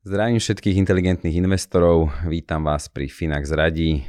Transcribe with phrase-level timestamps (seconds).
[0.00, 4.00] Zdravím všetkých inteligentných investorov, vítam vás pri Finax Radí,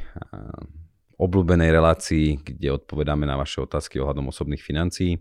[1.20, 5.20] obľúbenej relácii, kde odpovedáme na vaše otázky ohľadom osobných financií.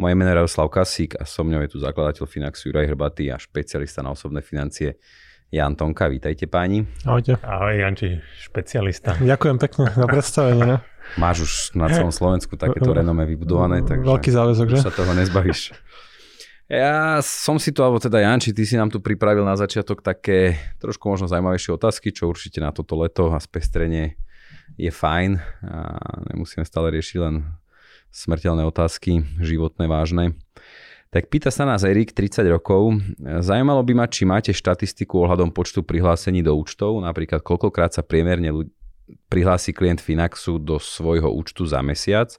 [0.00, 3.36] Moje meno je Radoslav Kasík a so mnou je tu zakladateľ Finaxu Juraj Hrbatý a
[3.36, 4.96] špecialista na osobné financie
[5.52, 6.08] Jan Tonka.
[6.08, 6.88] Vítajte páni.
[7.04, 7.36] Ahojte.
[7.44, 9.20] Ahoj Janči, špecialista.
[9.20, 10.64] Ďakujem pekne za predstavenie.
[10.64, 10.76] Ne?
[11.20, 14.76] Máš už na celom Slovensku takéto renome vybudované, takže Veľký záväzok, že?
[14.80, 15.76] sa toho nezbavíš.
[16.66, 20.58] Ja som si tu, alebo teda Janči, ty si nám tu pripravil na začiatok také
[20.82, 24.18] trošku možno zaujímavejšie otázky, čo určite na toto leto a spestrenie
[24.74, 25.38] je fajn.
[25.62, 25.78] A
[26.34, 27.46] nemusíme stále riešiť len
[28.10, 30.34] smrteľné otázky, životné, vážne.
[31.14, 32.98] Tak pýta sa nás Erik, 30 rokov.
[33.22, 38.50] Zajímalo by ma, či máte štatistiku ohľadom počtu prihlásení do účtov, napríklad koľkokrát sa priemerne
[38.50, 38.74] ľudí
[39.30, 42.34] prihlási klient Finaxu do svojho účtu za mesiac,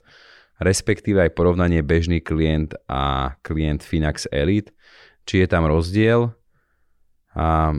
[0.58, 4.74] respektíve aj porovnanie bežný klient a klient Finax Elite,
[5.26, 6.34] či je tam rozdiel.
[7.38, 7.76] A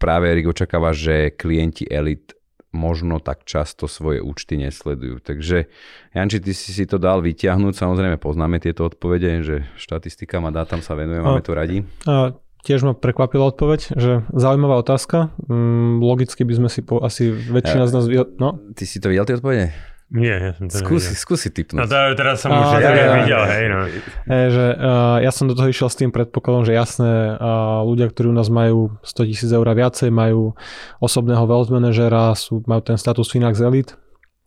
[0.00, 2.38] práve Erik očakáva, že klienti Elite
[2.72, 5.24] možno tak často svoje účty nesledujú.
[5.24, 5.72] Takže
[6.12, 10.84] Janči, ty si si to dal vyťahnuť, samozrejme poznáme tieto odpovede, že štatistikám a dátam
[10.84, 11.88] sa venujeme, máme to radi.
[12.04, 12.36] A
[12.68, 15.32] tiež ma prekvapila odpoveď, že zaujímavá otázka.
[15.48, 18.04] Mm, logicky by sme si po, asi väčšina ja, z nás...
[18.36, 18.60] No?
[18.76, 19.72] Ty si to videl tie odpovede?
[20.08, 21.84] Nie, ja som to skúsi, skúsi typnúť.
[21.84, 23.78] No to, teraz som už ja, ja, videl, hej, no.
[24.24, 28.08] Je, že, uh, ja som do toho išiel s tým predpokladom, že jasné, uh, ľudia,
[28.08, 30.56] ktorí u nás majú 100 tisíc eur a viacej, majú
[31.04, 34.00] osobného wealth manažera, sú, majú ten status Finax Elite.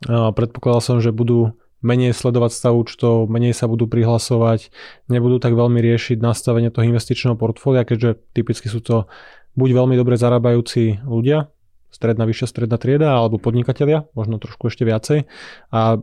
[0.09, 1.53] Uh, predpokladal som, že budú
[1.85, 4.73] menej sledovať stav účtov, menej sa budú prihlasovať,
[5.13, 9.05] nebudú tak veľmi riešiť nastavenie toho investičného portfólia, keďže typicky sú to
[9.53, 11.53] buď veľmi dobre zarábajúci ľudia,
[11.91, 15.27] stredná, vyššia stredná trieda alebo podnikatelia, možno trošku ešte viacej.
[15.69, 16.01] A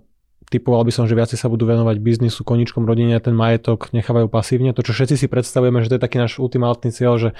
[0.48, 4.72] typoval by som, že viacej sa budú venovať biznisu, koničkom rodine ten majetok nechávajú pasívne.
[4.72, 7.30] To, čo všetci si predstavujeme, že to je taký náš ultimátny cieľ, že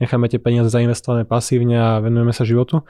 [0.00, 2.84] necháme tie peniaze zainvestované pasívne a venujeme sa životu.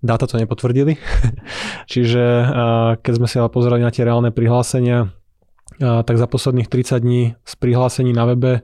[0.00, 0.96] Dáta to nepotvrdili.
[1.92, 2.22] Čiže
[3.04, 5.12] keď sme si ale pozerali na tie reálne prihlásenia,
[5.80, 8.60] tak za posledných 30 dní z prihlásení na webe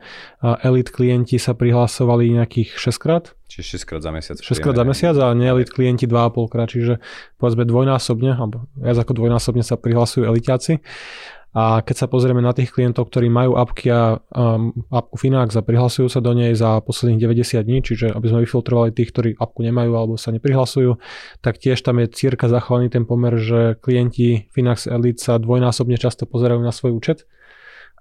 [0.61, 3.33] elit klienti sa prihlásovali nejakých 6 krát.
[3.49, 4.37] Čiže 6 krát za mesiac.
[4.37, 7.01] 6 krát za mesiac a neelit klienti 2,5 krát, čiže
[7.41, 10.85] povedzme dvojnásobne, alebo viac ako dvojnásobne sa prihlasujú elitiaci.
[11.57, 15.65] A keď sa pozrieme na tých klientov, ktorí majú apky a um, apku Finax a
[15.65, 19.65] prihlasujú sa do nej za posledných 90 dní, čiže aby sme vyfiltrovali tých, ktorí apku
[19.65, 21.01] nemajú alebo sa neprihlasujú,
[21.41, 26.29] tak tiež tam je cirka zachovaný ten pomer, že klienti Finax Elite sa dvojnásobne často
[26.29, 27.25] pozerajú na svoj účet.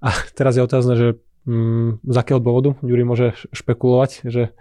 [0.04, 1.08] A teraz je otázne, že
[1.48, 4.52] um, z akého dôvodu Juri môže špekulovať, že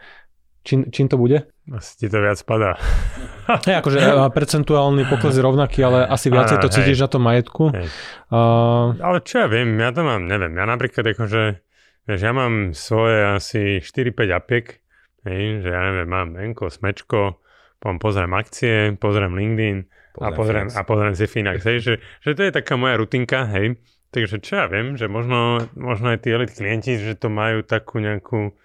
[0.65, 1.45] čím, čím to bude?
[1.71, 2.75] Asi ti to viac padá.
[3.69, 4.01] Hey, akože
[4.33, 7.05] percentuálny pokles je rovnaký, ale asi viacej to cítiš hej.
[7.05, 7.65] na tom majetku.
[7.71, 8.97] Uh...
[8.99, 11.43] Ale čo ja viem, ja to mám, neviem, ja napríklad akože,
[12.09, 14.67] vieš, ja mám svoje asi 4-5 apiek,
[15.29, 17.39] hej, že ja neviem, mám Enko, Smečko,
[17.77, 19.79] potom pozriem akcie, pozriem LinkedIn
[20.17, 23.45] pozriem a pozriem, a pozriem si Finax, hej, že, že to je taká moja rutinka,
[23.53, 23.77] hej,
[24.09, 28.01] takže čo ja viem, že možno, možno aj tí elit klienti, že to majú takú
[28.01, 28.57] nejakú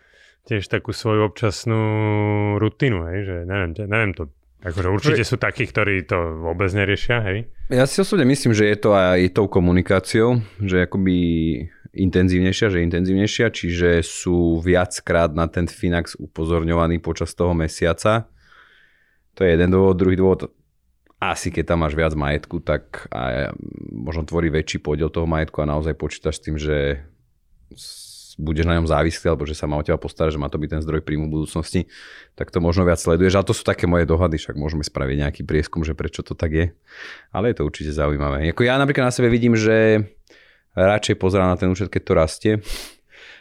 [0.50, 1.82] tiež takú svoju občasnú
[2.58, 7.48] rutinu, hej, že neviem, neviem to Akože určite sú takí, ktorí to vôbec neriešia, hej?
[7.72, 11.16] Ja si osobne myslím, že je to aj tou komunikáciou, že akoby
[11.96, 18.28] intenzívnejšia, že intenzívnejšia, čiže sú viackrát na ten Finax upozorňovaní počas toho mesiaca.
[19.40, 19.96] To je jeden dôvod.
[19.96, 20.52] Druhý dôvod,
[21.24, 23.56] asi keď tam máš viac majetku, tak aj
[23.96, 27.00] možno tvorí väčší podiel toho majetku a naozaj počítaš s tým, že
[28.40, 30.80] budeš na ňom závislý, alebo že sa má o teba postarať, že má to byť
[30.80, 31.91] ten zdroj príjmu budúcnosti,
[32.40, 33.36] tak to možno viac sleduješ.
[33.36, 36.52] A to sú také moje dohady, však môžeme spraviť nejaký prieskum, že prečo to tak
[36.56, 36.66] je.
[37.36, 38.47] Ale je to určite zaujímavé.
[38.56, 40.08] Ako ja napríklad na sebe vidím, že
[40.80, 42.53] radšej pozerám na ten účet, keď to rastie.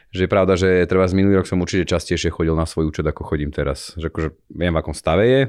[0.09, 3.05] Že je pravda, že treba z minulý rok som určite častejšie chodil na svoj účet,
[3.05, 3.93] ako chodím teraz.
[4.01, 5.41] Že akože viem, v akom stave je,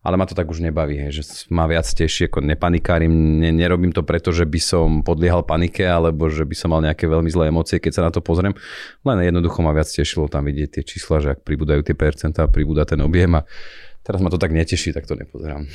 [0.00, 3.92] ale ma to tak už nebaví, hej, že ma viac teší, ako nepanikárim, ne, nerobím
[3.92, 7.52] to preto, že by som podliehal panike, alebo že by som mal nejaké veľmi zlé
[7.52, 8.56] emócie, keď sa na to pozriem.
[9.04, 12.88] Len jednoducho ma viac tešilo tam vidieť tie čísla, že ak pribúdajú tie percentá, pribúda
[12.88, 13.44] ten objem a
[14.00, 15.68] teraz ma to tak neteší, tak to nepozerám.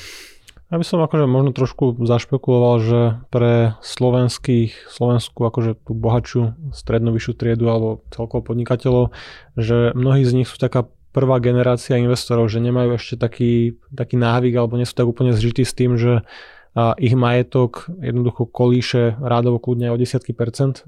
[0.73, 2.99] Ja by som akože možno trošku zašpekuloval, že
[3.29, 9.13] pre slovenských, slovenskú akože tú bohatšiu strednú vyššiu triedu alebo celkovo podnikateľov,
[9.53, 14.59] že mnohí z nich sú taká prvá generácia investorov, že nemajú ešte taký, taký návyk
[14.59, 16.27] alebo nie sú tak úplne zžití s tým, že
[16.75, 20.83] a ich majetok jednoducho kolíše rádovo kľudne o desiatky percent,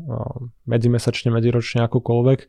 [0.68, 2.40] medzimesačne, medziročne akokoľvek.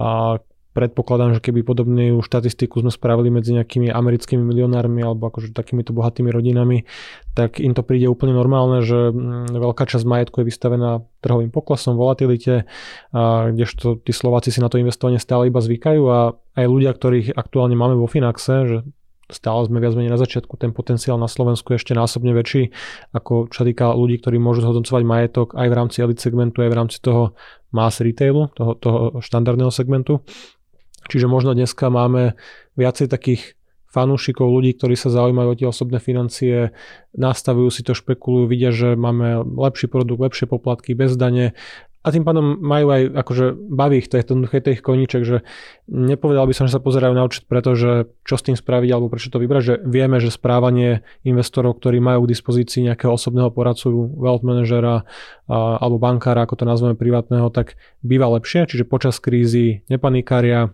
[0.00, 0.40] A
[0.70, 6.30] predpokladám, že keby podobnú štatistiku sme spravili medzi nejakými americkými milionármi alebo akože takýmito bohatými
[6.30, 6.86] rodinami,
[7.34, 11.98] tak im to príde úplne normálne, že mm, veľká časť majetku je vystavená trhovým poklesom,
[11.98, 12.70] volatilite,
[13.10, 16.18] a kdežto tí Slováci si na to investovanie stále iba zvykajú a
[16.54, 18.78] aj ľudia, ktorých aktuálne máme vo Finaxe, že
[19.32, 22.74] stále sme viac menej na začiatku, ten potenciál na Slovensku je ešte násobne väčší,
[23.14, 26.78] ako čo týka ľudí, ktorí môžu zhodnocovať majetok aj v rámci elite segmentu, aj v
[26.78, 27.38] rámci toho
[27.70, 30.26] mass retailu, toho, toho štandardného segmentu.
[31.10, 32.38] Čiže možno dneska máme
[32.78, 33.58] viacej takých
[33.90, 36.70] fanúšikov, ľudí, ktorí sa zaujímajú o tie osobné financie,
[37.18, 41.58] nastavujú si to, špekulujú, vidia, že máme lepší produkt, lepšie poplatky bez dane.
[42.00, 45.44] A tým pádom majú aj, akože baví ich to, je to jednoduché tých koníček, že
[45.84, 49.28] nepovedal by som, že sa pozerajú na účet, pretože čo s tým spraviť alebo prečo
[49.28, 54.40] to vybrať, že vieme, že správanie investorov, ktorí majú k dispozícii nejakého osobného poradcu, wealth
[54.40, 55.04] managera
[55.50, 60.72] alebo bankára, ako to nazveme privátneho, tak býva lepšie, čiže počas krízy nepanikária,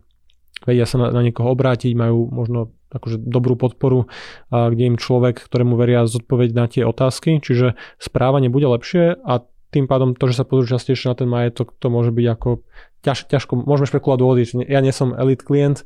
[0.64, 4.06] vedia sa na, na niekoho obrátiť, majú možno akože dobrú podporu,
[4.48, 9.44] a kde im človek, ktorému veria zodpoveď na tie otázky, čiže správanie bude lepšie a
[9.74, 12.64] tým pádom to, že sa pozrú častejšie na ten majetok, to môže byť ako
[13.02, 14.42] ťaž, ťažko, môžeme špekulovať dôvody.
[14.70, 15.84] Ja nie som elite klient,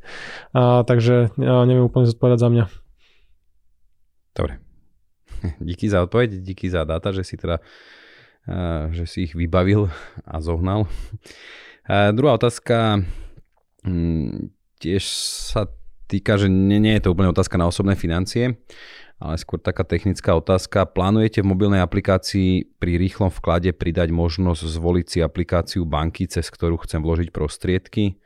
[0.53, 2.65] a, takže ja neviem úplne zodpovedať za mňa.
[4.37, 4.53] Dobre.
[5.59, 7.59] Díky za odpoveď, díky za dáta, že si teda
[8.89, 9.93] že si ich vybavil
[10.25, 10.89] a zohnal.
[11.85, 13.05] A druhá otázka
[13.85, 14.49] mm,
[14.81, 15.03] tiež
[15.53, 15.69] sa
[16.09, 18.59] týka, že nie, nie je to úplne otázka na osobné financie,
[19.21, 20.89] ale skôr taká technická otázka.
[20.89, 26.81] Plánujete v mobilnej aplikácii pri rýchlom vklade pridať možnosť zvoliť si aplikáciu banky, cez ktorú
[26.83, 28.17] chcem vložiť prostriedky?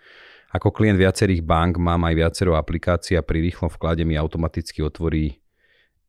[0.55, 5.44] Ako klient viacerých bank mám aj viacero aplikácií a pri rýchlom vklade mi automaticky otvorí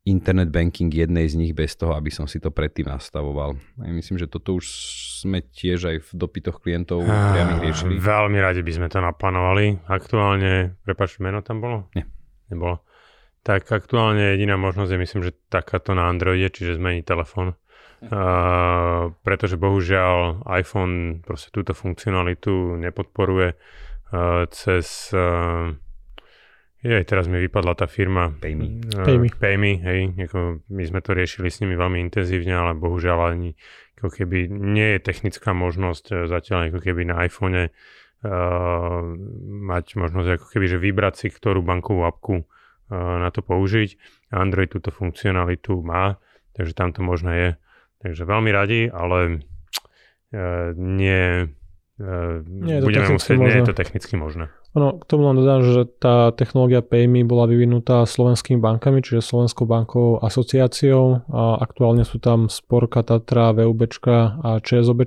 [0.07, 3.59] internet banking jednej z nich bez toho, aby som si to predtým nastavoval.
[3.83, 4.65] Ja myslím, že toto už
[5.21, 7.99] sme tiež aj v dopytoch klientov priamých riešili.
[7.99, 9.83] Veľmi radi by sme to naplánovali.
[9.91, 11.91] Aktuálne, prepač, meno tam bolo?
[11.91, 12.07] Nie.
[12.47, 12.79] Nebolo.
[13.43, 17.59] Tak aktuálne jediná možnosť je myslím, že takáto na Androide, čiže zmeniť telefón.
[17.97, 25.73] Uh, pretože bohužiaľ iPhone proste túto funkcionalitu nepodporuje uh, cez uh,
[26.83, 28.85] aj teraz mi vypadla tá firma Payme.
[28.93, 29.27] Uh, Payme.
[29.33, 33.57] Payme, hej, ako my sme to riešili s nimi veľmi intenzívne, ale bohužiaľ ani
[33.97, 37.69] ako keby nie je technická možnosť zatiaľ ako keby na iPhone uh,
[39.65, 42.45] mať možnosť ako keby, že vybrať si ktorú bankovú apku
[42.89, 43.99] na to použiť.
[44.31, 46.19] Android túto funkcionalitu má,
[46.55, 47.49] takže tam to možno je.
[47.97, 49.41] Takže veľmi radi, ale
[50.31, 50.37] e,
[50.77, 51.49] nie,
[51.97, 52.05] e,
[52.45, 53.49] nie budeme musieť, možné.
[53.49, 54.53] nie je to technicky možné.
[54.77, 59.65] Ono, k tomu len dodám, že tá technológia PayMe bola vyvinutá slovenskými bankami, čiže Slovenskou
[59.65, 65.01] bankovou asociáciou a aktuálne sú tam Sporka, Tatra, VUB a ČSOB,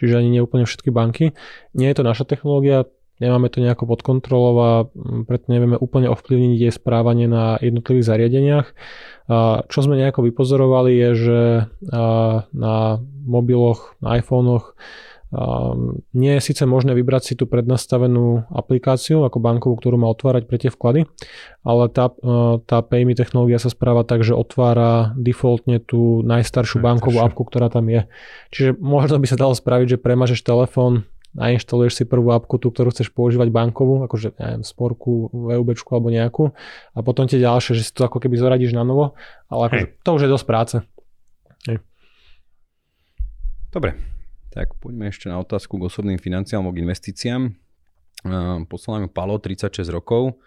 [0.00, 1.36] čiže ani nie úplne všetky banky.
[1.76, 2.88] Nie je to naša technológia,
[3.20, 8.08] nemáme to nejako pod kontrolou a mm, preto nevieme úplne ovplyvniť jej správanie na jednotlivých
[8.08, 8.66] zariadeniach.
[9.28, 11.38] A čo sme nejako vypozorovali je, že
[12.56, 12.76] na
[13.28, 14.72] mobiloch, na iPhonech
[16.14, 20.56] nie je síce možné vybrať si tú prednastavenú aplikáciu ako bankovú, ktorú má otvárať pre
[20.62, 21.10] tie vklady,
[21.66, 22.14] ale tá,
[22.64, 27.90] tá PayMe technológia sa správa tak, že otvára defaultne tú najstaršiu bankovú apku, ktorá tam
[27.90, 28.06] je.
[28.54, 32.94] Čiže možno by sa dalo spraviť, že premažeš telefón nainštaluješ si prvú apku, tú, ktorú
[32.94, 36.44] chceš používať bankovú, akože neviem, sporku, VUB alebo nejakú
[36.94, 39.18] a potom tie ďalšie, že si to ako keby zoradíš na novo,
[39.50, 40.76] ale akože, to už je dosť práce.
[41.66, 41.82] Hej.
[43.74, 44.13] Dobre,
[44.54, 47.50] tak poďme ešte na otázku k osobným financiám k investíciám.
[48.70, 50.38] Poslal mi Palo, 36 rokov.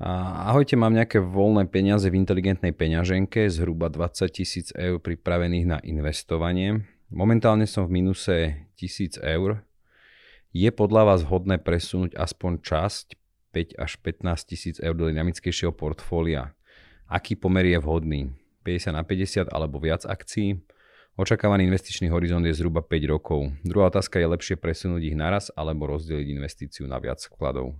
[0.00, 6.84] Ahojte, mám nejaké voľné peniaze v inteligentnej peňaženke, zhruba 20 tisíc eur pripravených na investovanie.
[7.08, 9.64] Momentálne som v minuse 1000 eur,
[10.52, 13.06] je podľa vás vhodné presunúť aspoň časť
[13.50, 16.52] 5 až 15 tisíc eur do dynamickejšieho portfólia?
[17.10, 18.30] Aký pomer je vhodný?
[18.62, 20.60] 50 na 50 alebo viac akcií?
[21.20, 23.52] Očakávaný investičný horizont je zhruba 5 rokov.
[23.60, 27.76] Druhá otázka je lepšie presunúť ich naraz alebo rozdeliť investíciu na viac vkladov.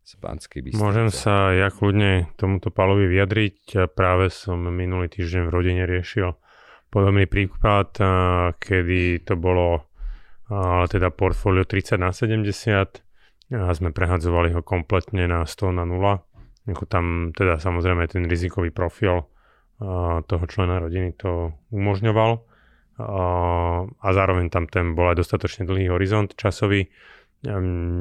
[0.00, 0.16] Z
[0.80, 3.92] Môžem sa ja kľudne tomuto palovi vyjadriť.
[3.92, 6.32] Práve som minulý týždeň v rodine riešil
[6.88, 8.00] podobný prípad,
[8.56, 9.84] kedy to bolo
[10.88, 12.40] teda portfólio 30 na 70
[13.52, 16.72] a sme prehadzovali ho kompletne na 100 na 0.
[16.72, 19.28] Ako tam teda samozrejme ten rizikový profil
[20.26, 22.44] toho člena rodiny to umožňoval
[23.96, 26.92] a zároveň tam ten bol aj dostatočne dlhý horizont časový.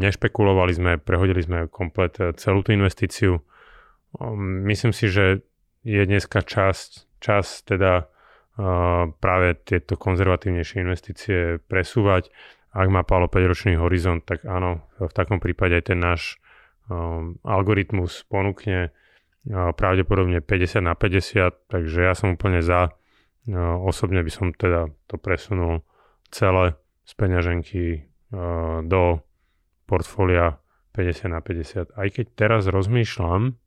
[0.03, 3.39] Nešpekulovali sme, prehodili sme komplet e, celú tú investíciu.
[4.67, 5.47] Myslím si, že
[5.87, 8.11] je dneska čas, čas teda
[9.23, 11.39] práve tieto konzervatívnejšie investície
[11.71, 12.27] presúvať.
[12.75, 16.35] Ak má Paolo 5-ročný horizont, tak áno, v takom prípade aj ten náš
[17.47, 18.91] algoritmus ponúkne
[19.47, 22.91] pravdepodobne 50 na 50, takže ja som úplne za.
[23.85, 25.81] Osobne by som teda to presunul
[26.29, 26.77] celé
[27.07, 27.83] z peňaženky
[28.85, 29.01] do
[29.89, 30.61] portfólia
[30.93, 31.97] 50 na 50.
[31.97, 33.57] Aj keď teraz rozmýšľam,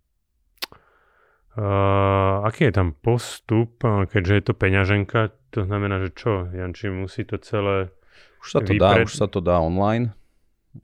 [2.46, 7.42] aký je tam postup, keďže je to peňaženka, to znamená, že čo, Janči musí to
[7.42, 7.90] celé
[8.42, 9.02] už sa to vypred...
[9.02, 10.14] dá, už sa to dá online.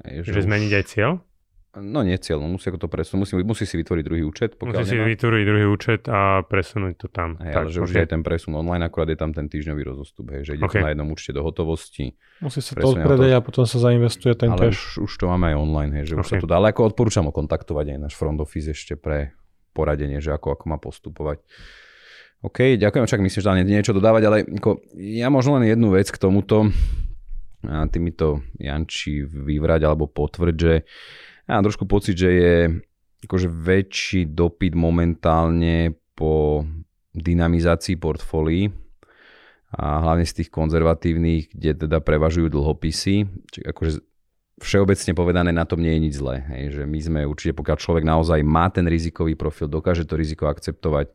[0.07, 1.13] Je, že, že zmeniť aj cieľ?
[1.79, 4.51] No nie cieľ, no musí ako to presunúť, musí, musí si vytvoriť druhý účet.
[4.59, 7.39] Musí si vytvoriť druhý účet a presunúť to tam.
[7.39, 7.87] Hej, tak, ale že okay.
[7.87, 10.83] už je ten presun online, akurát je tam ten týždňový rozostup, hej, že ide okay.
[10.83, 12.19] to na jednom účte do hotovosti.
[12.43, 14.99] Musí sa to odpredať a potom sa zainvestuje ten ale cash.
[14.99, 16.23] Už, už to máme aj online, hej, že okay.
[16.23, 19.33] už sa to dá, ale ako odporúčam ho kontaktovať aj náš front office ešte pre
[19.73, 21.45] poradenie, že ako, ako má postupovať.
[22.39, 26.07] OK, ďakujem, však myslím, že dá niečo dodávať, ale ako, ja možno len jednu vec
[26.07, 26.71] k tomuto,
[27.67, 30.75] a ty mi to Janči vyvrať alebo potvrď, že
[31.49, 32.55] ja mám trošku pocit, že je
[33.25, 36.63] akože väčší dopyt momentálne po
[37.17, 38.71] dynamizácii portfólií
[39.75, 43.27] a hlavne z tých konzervatívnych, kde teda prevažujú dlhopisy.
[43.53, 43.91] Čiže akože
[44.61, 46.45] všeobecne povedané na tom nie je nič zlé.
[46.53, 50.49] Hej, že my sme určite, pokiaľ človek naozaj má ten rizikový profil, dokáže to riziko
[50.49, 51.13] akceptovať,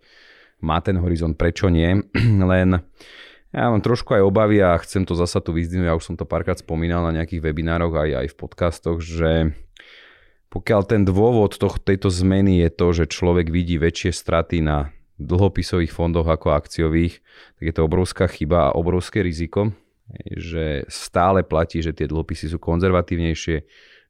[0.64, 2.04] má ten horizont, prečo nie?
[2.52, 2.80] Len
[3.54, 6.26] ja mám trošku aj obavy a chcem to zasa tu vyzdvihnúť, ja už som to
[6.26, 9.54] párkrát spomínal na nejakých webinároch aj, aj v podcastoch, že
[10.54, 15.90] pokiaľ ten dôvod toh, tejto zmeny je to, že človek vidí väčšie straty na dlhopisových
[15.90, 17.26] fondoch ako akciových,
[17.58, 19.74] tak je to obrovská chyba a obrovské riziko,
[20.30, 23.58] že stále platí, že tie dlhopisy sú konzervatívnejšie,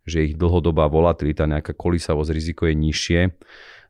[0.04, 3.22] že ich dlhodobá volatilita, nejaká kolísavosť, riziko je nižšie.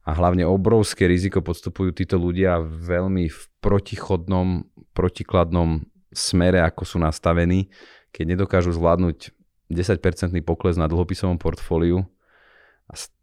[0.04, 7.74] A hlavne obrovské riziko podstupujú títo ľudia veľmi v protichodnom, protikladnom smere, ako sú nastavení,
[8.14, 9.34] keď nedokážu zvládnuť
[9.74, 12.06] 10% pokles na dlhopisovom portfóliu,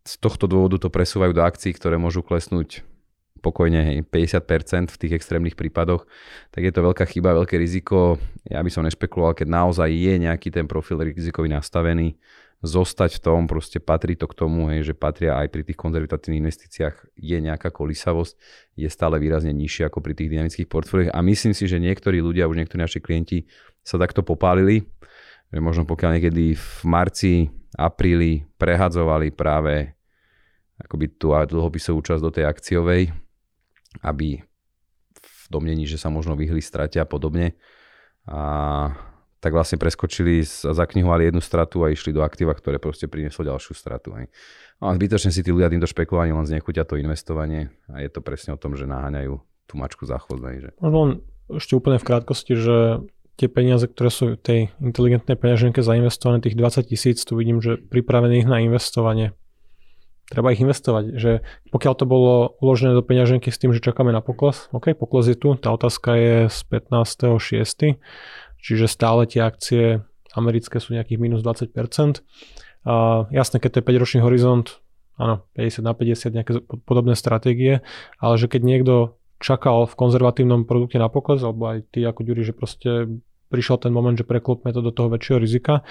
[0.04, 2.84] z tohto dôvodu to presúvajú do akcií, ktoré môžu klesnúť
[3.40, 6.04] pokojne hej, 50% v tých extrémnych prípadoch,
[6.52, 8.20] tak je to veľká chyba, veľké riziko.
[8.44, 12.20] Ja by som nešpekuloval, keď naozaj je nejaký ten profil rizikový nastavený,
[12.60, 16.44] zostať v tom, proste patrí to k tomu, hej, že patria aj pri tých konzervatívnych
[16.44, 18.36] investíciách je nejaká kolísavosť,
[18.76, 22.52] je stále výrazne nižšia ako pri tých dynamických portfóliách a myslím si, že niektorí ľudia,
[22.52, 23.48] už niektorí naši klienti
[23.80, 24.84] sa takto popálili,
[25.48, 29.94] že možno pokiaľ niekedy v marci apríli prehadzovali práve
[30.80, 33.02] akoby tú dlhopisovú časť do tej akciovej,
[34.00, 34.40] aby
[35.20, 37.58] v domnení, že sa možno vyhli strate a podobne.
[38.24, 38.94] A
[39.40, 44.12] tak vlastne preskočili zaknihovali jednu stratu a išli do aktíva, ktoré proste prinieslo ďalšiu stratu.
[44.12, 44.28] Hej.
[44.84, 48.20] No a zbytočne si tí ľudia týmto špekulovaním len znechutia to investovanie a je to
[48.20, 50.44] presne o tom, že naháňajú tú mačku za chvost.
[50.44, 50.70] Že...
[50.84, 51.24] Možno
[51.56, 52.76] ešte úplne v krátkosti, že
[53.40, 58.44] tie peniaze, ktoré sú tej inteligentnej peňaženke zainvestované, tých 20 tisíc, tu vidím, že pripravených
[58.44, 59.32] na investovanie.
[60.28, 61.40] Treba ich investovať, že
[61.72, 65.40] pokiaľ to bolo uložené do peňaženky s tým, že čakáme na pokles, OK, pokles je
[65.40, 67.96] tu, tá otázka je z 15.6.,
[68.60, 70.04] čiže stále tie akcie
[70.36, 72.20] americké sú nejakých minus 20%.
[72.84, 74.84] A jasné, keď to je 5-ročný horizont,
[75.16, 76.52] áno, 50 na 50, nejaké
[76.84, 77.80] podobné stratégie,
[78.20, 78.94] ale že keď niekto
[79.40, 83.08] čakal v konzervatívnom produkte na pokles, alebo aj ty ako Ďuri, že proste
[83.50, 85.82] prišiel ten moment, že preklopme to do toho väčšieho rizika.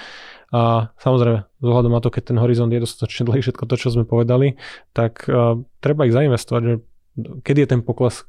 [0.50, 4.08] A samozrejme, zohľadom na to, keď ten horizont je dostatočne dlhý, všetko to, čo sme
[4.08, 4.56] povedali,
[4.96, 6.74] tak uh, treba ich zainvestovať, že
[7.44, 8.26] kedy je ten pokles,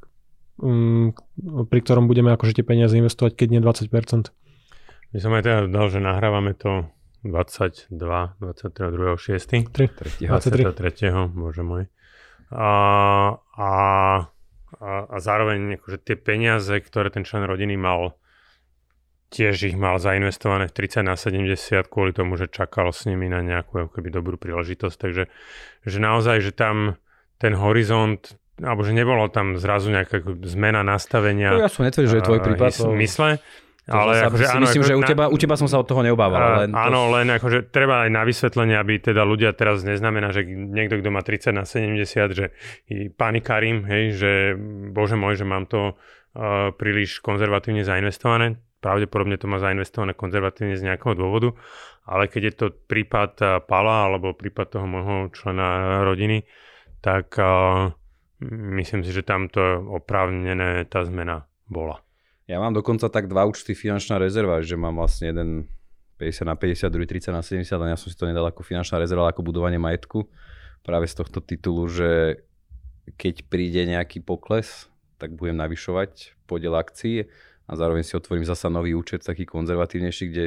[0.59, 3.89] um, pri ktorom budeme akože tie peniaze investovať, keď nie 20%.
[5.11, 6.87] My som aj teda dal, že nahrávame to
[7.23, 7.91] 22,
[8.39, 9.71] 22, 6.
[9.71, 10.27] 3.
[10.27, 10.63] 23.
[10.67, 11.35] 23.
[11.35, 11.83] Bože môj.
[12.51, 12.71] A,
[13.55, 13.71] a,
[14.79, 18.19] a, a zároveň akože tie peniaze, ktoré ten člen rodiny mal
[19.31, 23.39] tiež ich mal zainvestované v 30 na 70 kvôli tomu, že čakal s nimi na
[23.39, 24.95] nejakú keby dobrú príležitosť.
[24.99, 25.23] Takže
[25.87, 26.99] že naozaj, že tam
[27.39, 31.57] ten horizont alebo že nebolo tam zrazu nejaká zmena nastavenia.
[31.57, 32.69] No, ja som netvrdil, že je tvoj prípad.
[32.77, 32.93] To...
[32.93, 33.41] Mysle,
[33.89, 36.05] ale sa, akože, áno, myslím, akože, že u teba, u teba som sa od toho
[36.05, 36.67] neobával.
[36.67, 37.13] Len áno, to...
[37.17, 41.25] len akože treba aj na vysvetlenie, aby teda ľudia teraz neznamená, že niekto, kto má
[41.25, 42.05] 30 na 70,
[42.37, 42.45] že
[43.17, 44.31] panikárim, hej, že
[44.93, 50.89] bože môj, že mám to uh, príliš konzervatívne zainvestované pravdepodobne to má zainvestované konzervatívne z
[50.89, 51.53] nejakého dôvodu,
[52.03, 56.43] ale keď je to prípad Pala alebo prípad toho môjho člena rodiny,
[57.01, 57.93] tak uh,
[58.51, 59.61] Myslím si, že tamto
[59.93, 62.01] oprávnené tá zmena bola.
[62.49, 65.49] Ja mám dokonca tak dva účty finančná rezerva, že mám vlastne jeden
[66.17, 68.97] 50 na 50, druhý 30 na 70 a ja som si to nedal ako finančná
[68.97, 70.25] rezerva, ako budovanie majetku.
[70.81, 72.41] Práve z tohto titulu, že
[73.13, 74.89] keď príde nejaký pokles,
[75.21, 77.29] tak budem navyšovať podiel akcií
[77.71, 80.45] a zároveň si otvorím zasa nový účet, taký konzervatívnejší, kde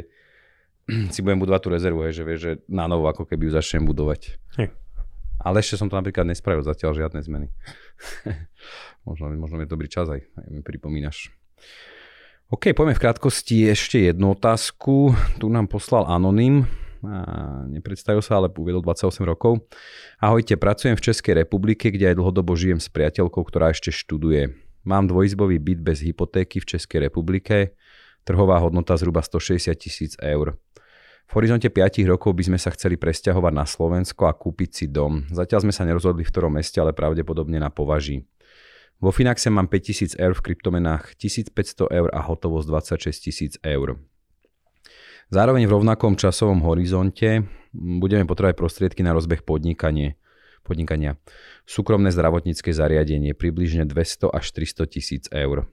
[1.14, 3.88] si budem budovať tú rezervu, hej, že vieš, že na novo ako keby ju začnem
[3.88, 4.36] budovať.
[4.60, 4.68] Hej.
[5.40, 7.48] Ale ešte som to napríklad nespravil zatiaľ žiadne zmeny.
[9.08, 11.32] možno, možno je dobrý čas aj, aj mi pripomínaš.
[12.52, 15.16] OK, poďme v krátkosti ešte jednu otázku.
[15.40, 16.68] Tu nám poslal Anonym.
[17.72, 19.64] Nepredstavil sa, ale uviedol 28 rokov.
[20.20, 24.63] Ahojte, pracujem v Českej republike, kde aj dlhodobo žijem s priateľkou, ktorá ešte študuje.
[24.84, 27.72] Mám dvojizbový byt bez hypotéky v Českej republike.
[28.24, 30.60] Trhová hodnota zhruba 160 tisíc eur.
[31.24, 35.24] V horizonte 5 rokov by sme sa chceli presťahovať na Slovensko a kúpiť si dom.
[35.32, 38.28] Zatiaľ sme sa nerozhodli v ktorom meste, ale pravdepodobne na považí.
[39.00, 42.66] Vo Finaxe mám 5000 eur, v kryptomenách 1500 eur a hotovosť
[43.00, 43.96] 26 000 eur.
[45.32, 50.20] Zároveň v rovnakom časovom horizonte budeme potrebovať prostriedky na rozbeh podnikanie,
[50.64, 51.20] podnikania.
[51.68, 55.68] Súkromné zdravotnícke zariadenie približne 200 až 300 tisíc eur.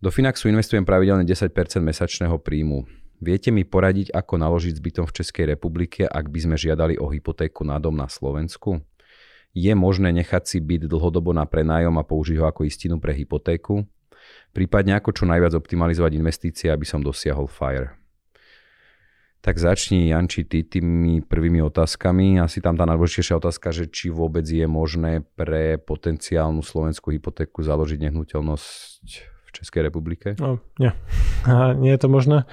[0.00, 1.52] Do Finaxu investujem pravidelne 10%
[1.84, 2.88] mesačného príjmu.
[3.18, 7.10] Viete mi poradiť, ako naložiť s bytom v Českej republike, ak by sme žiadali o
[7.10, 8.78] hypotéku na dom na Slovensku?
[9.50, 13.82] Je možné nechať si byt dlhodobo na prenájom a použiť ho ako istinu pre hypotéku?
[14.54, 18.07] Prípadne ako čo najviac optimalizovať investície, aby som dosiahol FIRE?
[19.38, 22.42] Tak začni, Janči, ty tými prvými otázkami.
[22.42, 28.10] Asi tam tá najdôležitejšia otázka, že či vôbec je možné pre potenciálnu slovenskú hypotéku založiť
[28.10, 29.04] nehnuteľnosť
[29.48, 30.34] v Českej republike?
[30.42, 30.90] No, nie.
[31.82, 32.50] Nie je to možné.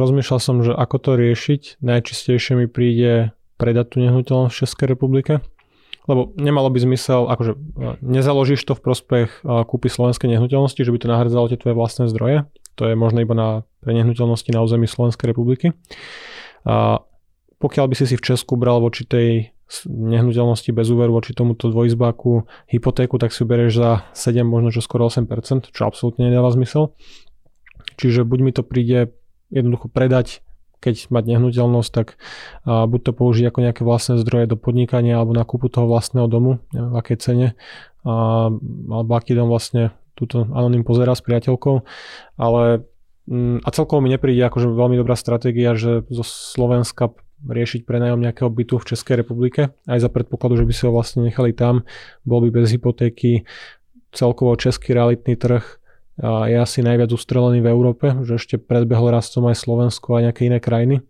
[0.00, 1.84] Rozmýšľal som, že ako to riešiť.
[1.84, 5.32] Najčistejšie mi príde predať tú nehnuteľnosť v Českej republike.
[6.08, 7.60] Lebo nemalo by zmysel, akože
[8.00, 12.48] nezaložíš to v prospech kúpy slovenskej nehnuteľnosti, že by to nahradzalo tie tvoje vlastné zdroje.
[12.80, 13.48] To je možné iba na,
[13.84, 15.76] pre na území Slovenskej republiky.
[16.64, 17.04] A
[17.60, 19.52] pokiaľ by si si v Česku bral voči tej
[19.86, 25.06] nehnuteľnosti bez úveru voči tomuto dvojizbáku hypotéku, tak si bereš za 7, možno čo skoro
[25.06, 26.96] 8%, čo absolútne nedáva zmysel.
[28.00, 29.14] Čiže buď mi to príde
[29.52, 30.42] jednoducho predať,
[30.80, 32.16] keď mať nehnuteľnosť, tak
[32.64, 36.26] a, buď to použiť ako nejaké vlastné zdroje do podnikania alebo na kúpu toho vlastného
[36.26, 37.48] domu, neviem v akej cene,
[38.02, 38.48] a,
[38.88, 41.82] alebo aký dom vlastne túto anonym pozera s priateľkou,
[42.38, 42.86] ale
[43.28, 48.52] mm, a celkovo mi nepríde akože veľmi dobrá stratégia, že zo Slovenska riešiť prenajom nejakého
[48.52, 51.88] bytu v Českej republike, aj za predpokladu, že by si ho vlastne nechali tam,
[52.28, 53.48] bol by bez hypotéky,
[54.12, 55.80] celkovo český realitný trh
[56.20, 60.60] je asi najviac ustrelený v Európe, že ešte predbehol rastom aj Slovensko a nejaké iné
[60.60, 61.00] krajiny.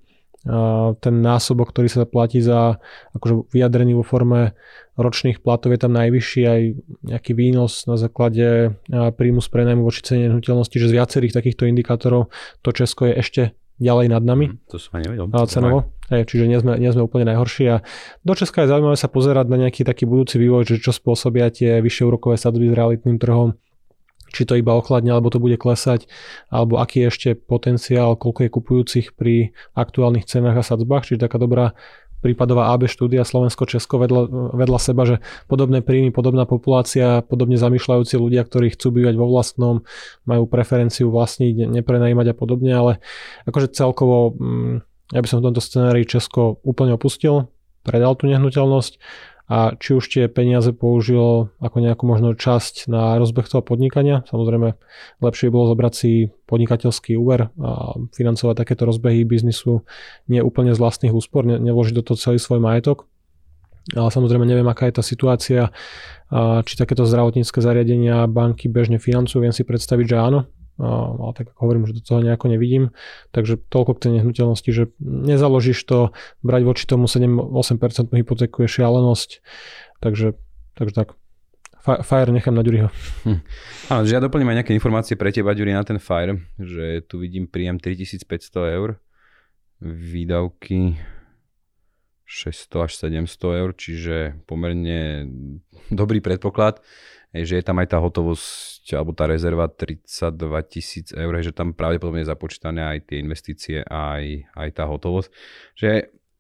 [1.03, 2.79] Ten násobok, ktorý sa platí za
[3.13, 4.55] akože vyjadrený vo forme
[5.01, 6.61] ročných platov je tam najvyšší aj
[7.03, 12.29] nejaký výnos na základe príjmu z prenajmu voči cene nehnuteľnosti, že z viacerých takýchto indikátorov
[12.61, 13.43] to Česko je ešte
[13.81, 14.47] ďalej nad nami.
[14.53, 15.27] Mhm, to som nevedel.
[15.49, 15.89] Cenovo.
[16.13, 17.65] Hej, čiže nie sme, nie sme úplne najhorší.
[17.71, 17.77] A
[18.27, 21.81] do Česka je zaujímavé sa pozerať na nejaký taký budúci vývoj, že čo spôsobia tie
[21.81, 23.57] vyššie úrokové sadzby s realitným trhom
[24.31, 26.07] či to iba ochladne, alebo to bude klesať,
[26.49, 31.43] alebo aký je ešte potenciál, koľko je kupujúcich pri aktuálnych cenách a sadzbách, čiže taká
[31.43, 31.75] dobrá
[32.21, 34.23] prípadová AB štúdia Slovensko-Česko vedľa,
[34.55, 35.17] vedľa seba, že
[35.49, 39.75] podobné príjmy, podobná populácia, podobne zamýšľajúci ľudia, ktorí chcú bývať vo vlastnom,
[40.29, 42.93] majú preferenciu vlastniť, neprenajímať a podobne, ale
[43.49, 44.75] akože celkovo, mm,
[45.17, 47.49] ja by som v tomto scenári Česko úplne opustil,
[47.83, 49.01] predal tú nehnuteľnosť
[49.51, 54.23] a či už tie peniaze použil ako nejakú možno časť na rozbeh toho podnikania.
[54.31, 54.79] Samozrejme,
[55.19, 59.83] lepšie bolo zobrať si podnikateľský úver a financovať takéto rozbehy biznisu
[60.31, 63.11] nie úplne z vlastných úspor, ne, nevložiť do toho celý svoj majetok.
[63.91, 65.75] Ale samozrejme neviem, aká je tá situácia,
[66.63, 69.43] či takéto zdravotnícke zariadenia banky bežne financujú.
[69.43, 70.47] Viem si predstaviť, že áno,
[70.81, 72.85] ale tak ako hovorím, že do toho nejako nevidím.
[73.31, 79.31] Takže toľko k tej nehnuteľnosti, že nezaložíš to, brať voči tomu 7-8% hypotéku je šialenosť.
[80.01, 80.41] Takže,
[80.75, 81.09] takže tak.
[81.81, 82.93] Fire nechám na Ďuriho.
[83.25, 83.41] Hm.
[83.89, 87.21] Áno, že ja doplním aj nejaké informácie pre teba, Ďuri, na ten Fire, že tu
[87.21, 89.01] vidím príjem 3500 eur,
[89.81, 91.01] výdavky
[92.29, 95.25] 600 až 700 eur, čiže pomerne
[95.89, 96.85] dobrý predpoklad
[97.31, 100.35] že je tam aj tá hotovosť alebo tá rezerva 32
[100.71, 105.29] tisíc eur, že tam pravdepodobne je započítané aj tie investície aj, aj tá hotovosť.
[105.77, 105.91] Že,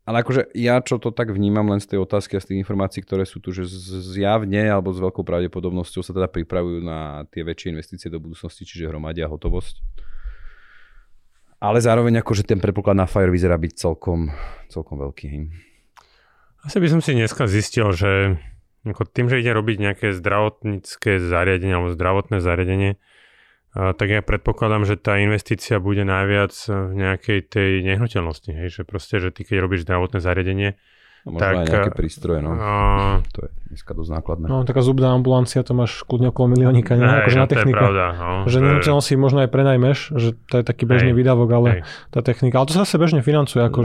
[0.06, 3.04] ale akože ja čo to tak vnímam len z tej otázky a z tých informácií,
[3.04, 3.68] ktoré sú tu, že
[4.02, 8.90] zjavne alebo s veľkou pravdepodobnosťou sa teda pripravujú na tie väčšie investície do budúcnosti, čiže
[8.90, 10.08] hromadia hotovosť.
[11.60, 14.32] Ale zároveň akože ten predpoklad na Fire vyzerá byť celkom,
[14.72, 15.28] celkom veľký.
[16.64, 18.40] Asi by som si dneska zistil, že
[18.86, 22.96] tým, že ide robiť nejaké zdravotnícke zariadenie alebo zdravotné zariadenie,
[23.76, 28.50] tak ja predpokladám, že tá investícia bude najviac v nejakej tej nehnuteľnosti.
[28.50, 28.80] Hej?
[28.80, 30.74] Že proste, že ty keď robíš zdravotné zariadenie,
[31.28, 32.56] možno tak, aj nejaké prístroje, no.
[32.56, 32.70] A...
[33.36, 34.46] To je dneska dosť nákladné.
[34.50, 37.06] No, taká zubná ambulancia, to máš kľudne okolo miliónika, nie?
[37.06, 37.70] Akože no, na techniku.
[37.70, 41.14] To je pravda, no, že nehnuteľnosť si možno aj prenajmeš, že to je taký bežný
[41.14, 41.80] výdavok, ale hej.
[42.10, 42.58] tá technika.
[42.58, 43.78] Ale to sa zase bežne financuje, ako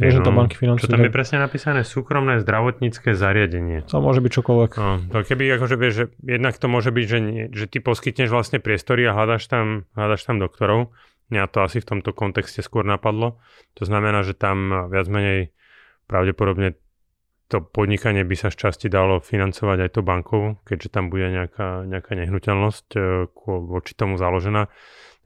[0.00, 0.88] bežne no, to banky financujú.
[0.88, 1.84] Čo tam je presne napísané?
[1.84, 3.84] Súkromné zdravotnícke zariadenie.
[3.92, 4.70] To môže byť čokoľvek.
[4.80, 8.32] No, to keby, akože vieš, že jednak to môže byť, že, nie, že ty poskytneš
[8.32, 10.96] vlastne priestory a hľadaš tam, hľadaš tam doktorov.
[11.28, 13.42] Mňa to asi v tomto kontexte skôr napadlo.
[13.76, 15.50] To znamená, že tam viac menej
[16.06, 16.78] pravdepodobne
[17.46, 21.86] to podnikanie by sa z časti dalo financovať aj to bankou, keďže tam bude nejaká,
[21.86, 23.00] nejaká nehnuteľnosť e,
[23.46, 24.66] voči tomu založená.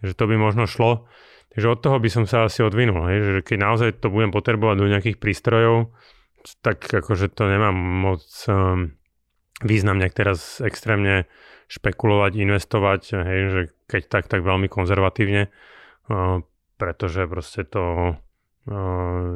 [0.00, 1.08] Takže to by možno šlo.
[1.56, 4.76] Takže od toho by som sa asi odvinul, hej, že keď naozaj to budem potrebovať
[4.78, 5.90] do nejakých prístrojov,
[6.62, 8.94] tak akože to nemám moc um,
[9.64, 11.26] význam nejak teraz extrémne
[11.66, 16.38] špekulovať, investovať, hej, že keď tak, tak veľmi konzervatívne, uh,
[16.78, 18.14] pretože proste to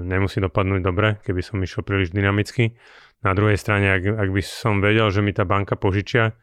[0.07, 2.79] nemusí dopadnúť dobre, keby som išiel príliš dynamicky.
[3.27, 6.37] Na druhej strane, ak, ak by som vedel, že mi tá banka požičia,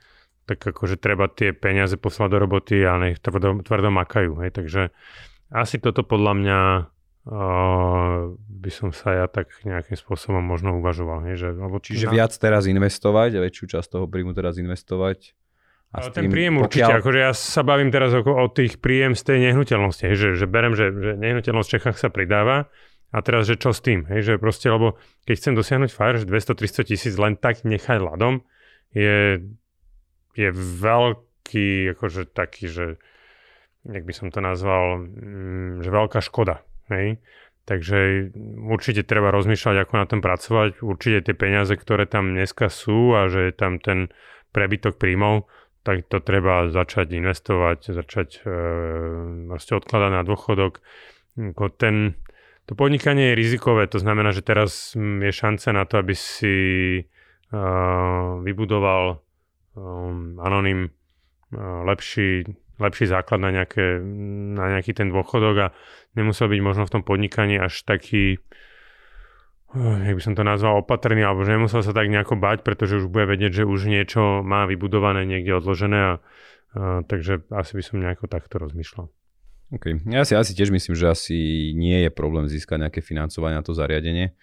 [0.50, 4.42] tak akože treba tie peniaze poslať do roboty a nech tvrdo, tvrdo makajú.
[4.44, 4.52] Hej.
[4.58, 4.82] Takže
[5.54, 6.60] asi toto podľa mňa
[7.32, 11.32] uh, by som sa ja tak nejakým spôsobom možno uvažoval.
[11.32, 12.14] Hej, že, lebo Čiže na...
[12.18, 15.38] viac teraz investovať, väčšiu časť toho príjmu teraz investovať
[15.92, 16.68] a ale ten príjem pokiaľ...
[16.68, 20.30] určite, akože ja sa bavím teraz o, o tých príjem z tej nehnuteľnosti, hej, že,
[20.40, 22.72] že berem, že, že nehnuteľnosť v Čechách sa pridáva
[23.12, 24.96] a teraz, že čo s tým, hej, že proste, lebo
[25.28, 28.40] keď chcem dosiahnuť fire, že 200-300 tisíc len tak nechať ľadom,
[28.96, 29.44] je,
[30.40, 32.86] je veľký, akože taký, že
[33.84, 37.20] jak by som to nazval, mm, že veľká škoda, hej.
[37.62, 38.32] Takže
[38.68, 40.82] určite treba rozmýšľať, ako na tom pracovať.
[40.82, 44.10] Určite tie peniaze, ktoré tam dneska sú a že je tam ten
[44.50, 45.46] prebytok príjmov,
[45.82, 50.82] tak to treba začať investovať, začať e, odkladať na dôchodok.
[51.82, 52.14] Ten,
[52.70, 56.58] to podnikanie je rizikové, to znamená, že teraz je šanca na to, aby si
[57.02, 57.04] e,
[58.46, 59.26] vybudoval
[59.74, 60.90] um, anonym e,
[61.62, 62.46] lepší,
[62.78, 63.98] lepší základ na, nejaké,
[64.54, 65.68] na nejaký ten dôchodok a
[66.14, 68.38] nemusel byť možno v tom podnikaní až taký
[69.76, 73.08] jak by som to nazval, opatrný, alebo že nemusel sa tak nejako bať, pretože už
[73.08, 76.14] bude vedieť, že už niečo má vybudované, niekde odložené a,
[76.76, 79.08] a takže asi by som nejako takto rozmýšľal.
[79.72, 80.04] OK.
[80.12, 83.72] Ja si asi tiež myslím, že asi nie je problém získať nejaké financovanie na to
[83.72, 84.36] zariadenie.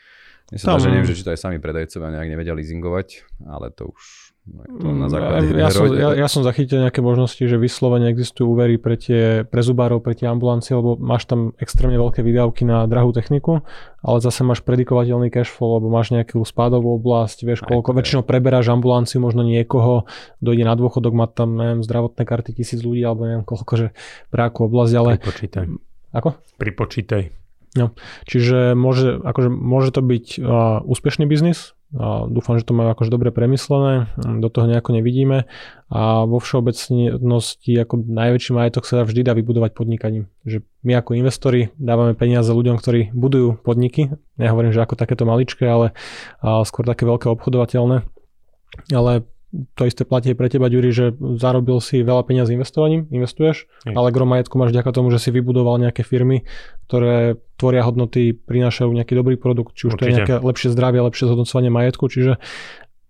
[0.48, 0.80] Mne sa Tam...
[0.80, 4.32] že neviem, že či to aj sami predajcovia nejak nevedia leasingovať, ale to už
[4.78, 8.08] to na mm, základe ja, ja, som, ja, ja som zachytil nejaké možnosti, že vyslovene
[8.12, 12.64] existujú úvery pre, tie, pre zubárov, pre tie ambulancie, lebo máš tam extrémne veľké výdavky
[12.64, 13.66] na drahú techniku,
[14.00, 18.72] ale zase máš predikovateľný cash flow, lebo máš nejakú spádovú oblasť, vieš koľko, väčšinou preberáš
[18.72, 20.08] ambulanciu, možno niekoho,
[20.40, 23.86] dojde na dôchodok, má tam neviem, zdravotné karty tisíc ľudí, alebo neviem koľko, že
[24.32, 25.10] pre akú oblasť, ale...
[25.18, 25.64] Pripočítaj.
[26.14, 26.40] Ako?
[26.56, 27.22] Pripočítaj.
[27.76, 27.92] No,
[28.24, 33.08] čiže môže, akože môže to byť uh, úspešný biznis, a dúfam, že to majú akože
[33.08, 35.48] dobre premyslené, do toho nejako nevidíme
[35.88, 40.28] a vo všeobecnosti ako najväčší majetok sa vždy dá vybudovať podnikaním.
[40.44, 45.64] Že my ako investori dávame peniaze ľuďom, ktorí budujú podniky, nehovorím, že ako takéto maličké,
[45.64, 45.96] ale
[46.68, 48.04] skôr také veľké obchodovateľné.
[48.92, 53.96] Ale to isté platí pre teba, Ďuri, že zarobil si veľa peniazí investovaním, investuješ, mm.
[53.96, 56.44] ale gro majetku máš vďaka tomu, že si vybudoval nejaké firmy,
[56.84, 60.04] ktoré tvoria hodnoty, prinášajú nejaký dobrý produkt, či už určite.
[60.04, 62.36] to je nejaké lepšie zdravie, lepšie zhodnocovanie majetku, čiže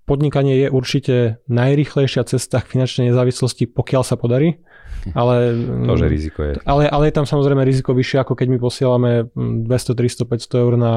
[0.09, 1.15] podnikanie je určite
[1.53, 4.57] najrychlejšia cesta k finančnej nezávislosti, pokiaľ sa podarí.
[5.15, 5.55] Ale,
[5.87, 6.53] to, že riziko je.
[6.65, 10.73] Ale, ale je tam samozrejme riziko vyššie, ako keď my posielame 200, 300, 500 eur
[10.75, 10.95] na,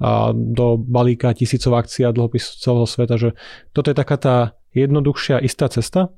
[0.00, 3.30] a, do balíka tisícov akcií a dlhopisov celého sveta, že
[3.76, 4.36] toto je taká tá
[4.74, 6.10] jednoduchšia istá cesta.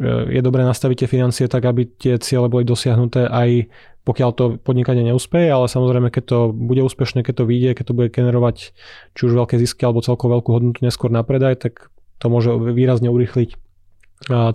[0.00, 3.68] Je dobré nastaviť tie financie tak, aby tie ciele boli dosiahnuté aj
[4.02, 7.94] pokiaľ to podnikanie neúspeje, ale samozrejme, keď to bude úspešné, keď to vyjde, keď to
[7.94, 8.74] bude generovať
[9.14, 13.14] či už veľké zisky alebo celkovo veľkú hodnotu neskôr na predaj, tak to môže výrazne
[13.14, 13.54] urychliť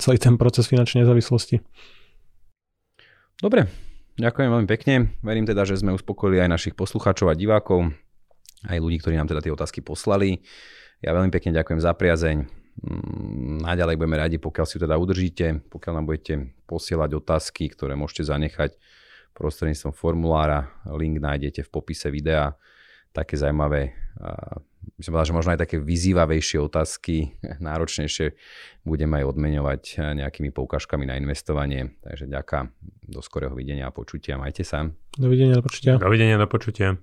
[0.03, 1.63] celý ten proces finančnej nezávislosti.
[3.39, 3.71] Dobre,
[4.19, 5.15] ďakujem veľmi pekne.
[5.23, 7.95] Verím teda, že sme uspokojili aj našich poslucháčov a divákov,
[8.67, 10.43] aj ľudí, ktorí nám teda tie otázky poslali.
[10.99, 12.66] Ja veľmi pekne ďakujem za priazeň.
[12.77, 16.33] Mm, naďalej budeme radi, pokiaľ si teda udržíte, pokiaľ nám budete
[16.69, 18.77] posielať otázky, ktoré môžete zanechať
[19.33, 20.69] prostredníctvom formulára.
[20.89, 22.57] Link nájdete v popise videa.
[23.13, 23.97] Také zaujímavé,
[25.01, 27.33] myslím povedal, že možno aj také vyzývavejšie otázky,
[27.69, 28.37] náročnejšie,
[28.85, 29.81] budeme aj odmeňovať
[30.17, 31.97] nejakými poukážkami na investovanie.
[32.05, 32.69] Takže ďaká,
[33.09, 34.37] do skorého videnia a počutia.
[34.37, 34.85] Majte sa.
[35.17, 35.97] Dovidenia, do počutia.
[35.97, 37.01] Dovidenia, do počutia.